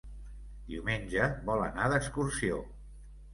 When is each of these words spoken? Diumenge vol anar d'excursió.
Diumenge 0.71 1.27
vol 1.51 1.61
anar 1.67 1.91
d'excursió. 1.93 2.59